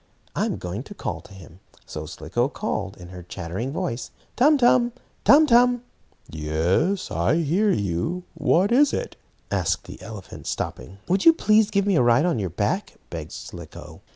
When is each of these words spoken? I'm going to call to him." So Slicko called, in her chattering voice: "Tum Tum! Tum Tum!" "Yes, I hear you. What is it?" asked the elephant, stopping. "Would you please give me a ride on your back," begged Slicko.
I'm 0.35 0.57
going 0.57 0.81
to 0.85 0.95
call 0.95 1.21
to 1.21 1.33
him." 1.35 1.59
So 1.85 2.07
Slicko 2.07 2.49
called, 2.49 2.97
in 2.97 3.09
her 3.09 3.21
chattering 3.21 3.71
voice: 3.71 4.09
"Tum 4.35 4.57
Tum! 4.57 4.93
Tum 5.23 5.45
Tum!" 5.45 5.83
"Yes, 6.27 7.11
I 7.11 7.35
hear 7.35 7.69
you. 7.69 8.23
What 8.33 8.71
is 8.71 8.93
it?" 8.93 9.15
asked 9.51 9.83
the 9.83 10.01
elephant, 10.01 10.47
stopping. 10.47 10.97
"Would 11.07 11.25
you 11.25 11.33
please 11.33 11.69
give 11.69 11.85
me 11.85 11.97
a 11.97 12.01
ride 12.01 12.25
on 12.25 12.39
your 12.39 12.49
back," 12.49 12.95
begged 13.11 13.31
Slicko. 13.31 14.01